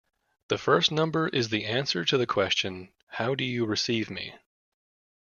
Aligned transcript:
The 0.47 0.57
first 0.57 0.91
number 0.91 1.27
is 1.27 1.49
the 1.49 1.63
answer 1.65 2.03
to 2.05 2.17
the 2.17 2.25
question 2.25 2.91
How 3.07 3.35
do 3.35 3.43
you 3.43 3.67
receive 3.67 4.09
me? 4.09 4.33